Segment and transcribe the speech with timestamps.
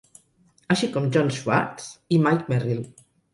[0.75, 2.83] Així com John Schwartz i Mike Merrill.